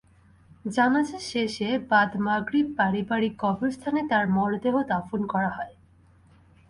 জানাজা 0.65 1.19
শেষে 1.29 1.69
বাদ 1.89 2.11
মাগরিব 2.25 2.67
পারিবারিক 2.77 3.33
কবরস্থানে 3.39 4.01
তার 4.09 4.25
মরদেহ 4.27 4.75
দাফন 4.91 5.21
করা 5.27 5.49
হয়। 5.49 5.73